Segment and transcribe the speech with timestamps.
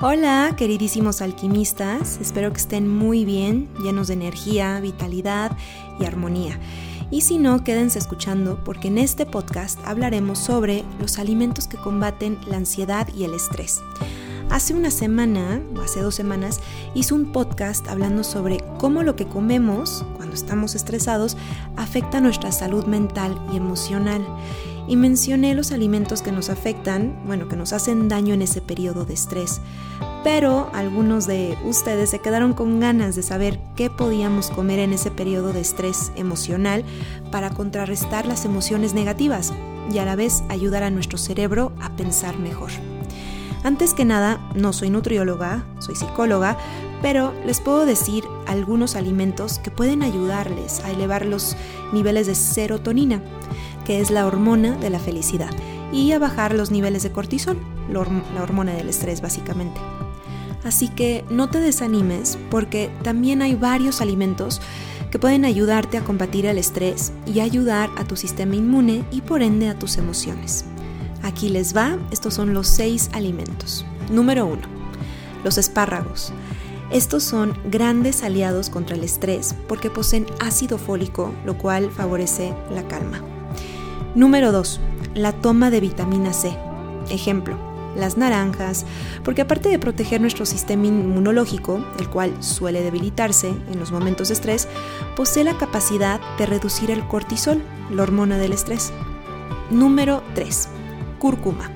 [0.00, 5.56] Hola, queridísimos alquimistas, espero que estén muy bien, llenos de energía, vitalidad
[5.98, 6.56] y armonía.
[7.10, 12.38] Y si no, quédense escuchando porque en este podcast hablaremos sobre los alimentos que combaten
[12.46, 13.82] la ansiedad y el estrés.
[14.50, 16.60] Hace una semana, o hace dos semanas,
[16.94, 21.36] hice un podcast hablando sobre cómo lo que comemos cuando estamos estresados
[21.76, 24.24] afecta nuestra salud mental y emocional
[24.88, 29.04] y mencioné los alimentos que nos afectan, bueno, que nos hacen daño en ese periodo
[29.04, 29.60] de estrés.
[30.24, 35.10] Pero algunos de ustedes se quedaron con ganas de saber qué podíamos comer en ese
[35.10, 36.84] periodo de estrés emocional
[37.30, 39.52] para contrarrestar las emociones negativas
[39.92, 42.70] y a la vez ayudar a nuestro cerebro a pensar mejor.
[43.64, 46.56] Antes que nada, no soy nutrióloga, soy psicóloga,
[47.02, 51.56] pero les puedo decir algunos alimentos que pueden ayudarles a elevar los
[51.92, 53.22] niveles de serotonina
[53.88, 55.48] que es la hormona de la felicidad,
[55.92, 57.56] y a bajar los niveles de cortisol,
[57.90, 59.80] la hormona del estrés básicamente.
[60.62, 64.60] Así que no te desanimes porque también hay varios alimentos
[65.10, 69.42] que pueden ayudarte a combatir el estrés y ayudar a tu sistema inmune y por
[69.42, 70.66] ende a tus emociones.
[71.22, 73.86] Aquí les va, estos son los seis alimentos.
[74.10, 74.60] Número 1.
[75.44, 76.30] Los espárragos.
[76.90, 82.88] Estos son grandes aliados contra el estrés porque poseen ácido fólico, lo cual favorece la
[82.88, 83.20] calma.
[84.14, 84.80] Número 2.
[85.14, 86.56] La toma de vitamina C.
[87.10, 87.58] Ejemplo,
[87.94, 88.86] las naranjas,
[89.22, 94.34] porque aparte de proteger nuestro sistema inmunológico, el cual suele debilitarse en los momentos de
[94.34, 94.66] estrés,
[95.14, 98.92] posee la capacidad de reducir el cortisol, la hormona del estrés.
[99.70, 100.68] Número 3.
[101.18, 101.70] Cúrcuma.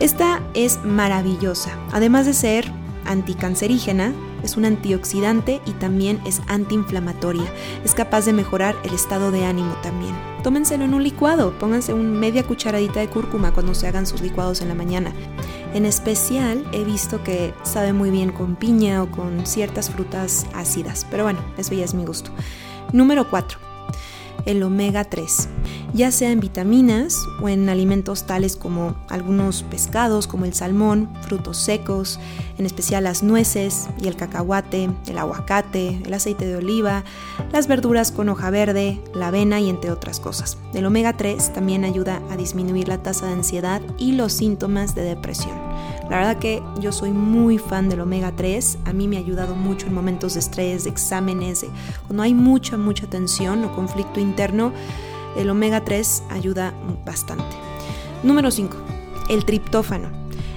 [0.00, 4.12] Esta es maravillosa, además de ser anticancerígena,
[4.42, 7.44] es un antioxidante y también es antiinflamatoria.
[7.84, 10.14] Es capaz de mejorar el estado de ánimo también.
[10.42, 14.60] Tómenselo en un licuado, pónganse una media cucharadita de cúrcuma cuando se hagan sus licuados
[14.60, 15.12] en la mañana.
[15.74, 21.06] En especial he visto que sabe muy bien con piña o con ciertas frutas ácidas,
[21.10, 22.30] pero bueno, eso ya es mi gusto.
[22.92, 23.65] Número 4
[24.46, 25.48] el omega 3,
[25.92, 31.58] ya sea en vitaminas o en alimentos tales como algunos pescados como el salmón, frutos
[31.58, 32.18] secos,
[32.56, 37.04] en especial las nueces y el cacahuate, el aguacate, el aceite de oliva,
[37.52, 40.56] las verduras con hoja verde, la avena y entre otras cosas.
[40.72, 45.02] El omega 3 también ayuda a disminuir la tasa de ansiedad y los síntomas de
[45.02, 45.56] depresión.
[46.08, 49.56] La verdad que yo soy muy fan del omega 3, a mí me ha ayudado
[49.56, 51.66] mucho en momentos de estrés, de exámenes,
[52.06, 54.20] cuando hay mucha, mucha tensión o conflicto
[55.36, 56.74] el omega 3 ayuda
[57.04, 57.44] bastante.
[58.22, 58.76] Número 5.
[59.28, 60.08] El triptófano.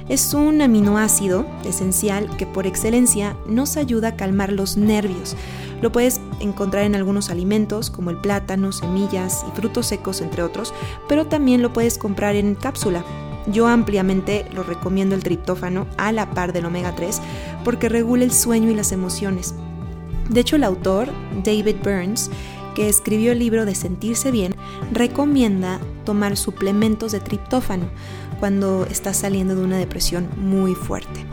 [0.07, 5.35] Es un aminoácido esencial que por excelencia nos ayuda a calmar los nervios.
[5.81, 10.73] Lo puedes encontrar en algunos alimentos como el plátano, semillas y frutos secos, entre otros,
[11.07, 13.03] pero también lo puedes comprar en cápsula
[13.51, 17.21] yo ampliamente lo recomiendo el triptófano a la par del omega 3
[17.63, 19.55] porque regula el sueño y las emociones.
[20.29, 21.09] De hecho, el autor,
[21.43, 22.29] David Burns,
[22.79, 24.55] que escribió el libro de Sentirse Bien,
[24.93, 27.89] recomienda tomar suplementos de triptófano
[28.39, 31.25] cuando estás saliendo de una depresión muy fuerte.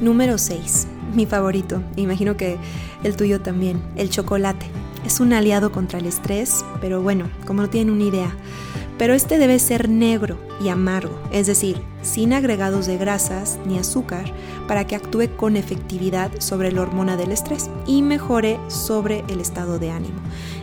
[0.00, 0.86] Número 6.
[1.14, 2.56] Mi favorito, imagino que
[3.04, 4.64] el tuyo también, el chocolate.
[5.04, 8.34] Es un aliado contra el estrés, pero bueno, como no tienen una idea,
[9.02, 14.32] pero este debe ser negro y amargo, es decir, sin agregados de grasas ni azúcar,
[14.68, 19.80] para que actúe con efectividad sobre la hormona del estrés y mejore sobre el estado
[19.80, 20.20] de ánimo.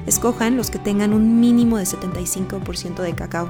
[0.08, 3.50] Escojan los que tengan un mínimo de 75% de cacao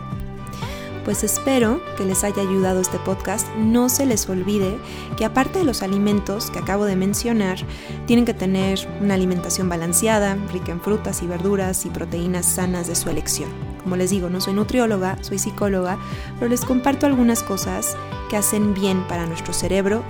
[1.06, 3.48] pues espero que les haya ayudado este podcast.
[3.58, 4.78] No se les olvide
[5.18, 7.58] que aparte de los alimentos que acabo de mencionar,
[8.06, 12.96] tienen que tener una alimentación balanceada, rica en frutas y verduras y proteínas sanas de
[12.96, 13.69] su elección.
[13.84, 15.98] Como les digo, no soy nutrióloga, soy psicóloga,
[16.38, 17.96] pero les comparto algunas cosas
[18.30, 20.04] que hacen bien para nuestro cerebro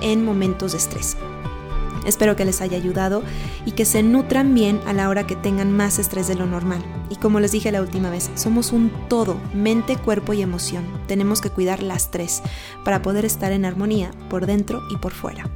[0.00, 1.16] en momentos de estrés.
[2.04, 3.22] Espero que les haya ayudado
[3.64, 6.82] y que se nutran bien a la hora que tengan más estrés de lo normal.
[7.10, 10.84] Y como les dije la última vez, somos un todo, mente, cuerpo y emoción.
[11.06, 12.42] Tenemos que cuidar las tres
[12.84, 15.48] para poder estar en armonía por dentro y por fuera.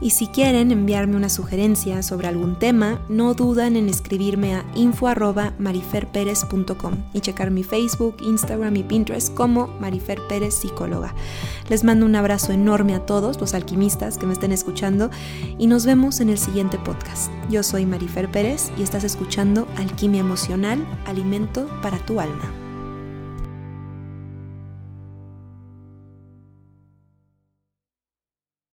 [0.00, 6.94] Y si quieren enviarme una sugerencia sobre algún tema, no dudan en escribirme a info.mariferperez.com
[7.12, 11.14] y checar mi Facebook, Instagram y Pinterest como Marifer Pérez Psicóloga.
[11.68, 15.10] Les mando un abrazo enorme a todos los alquimistas que me estén escuchando
[15.58, 17.30] y nos vemos en el siguiente podcast.
[17.50, 22.59] Yo soy Marifer Pérez y estás escuchando Alquimia Emocional, Alimento para tu Alma.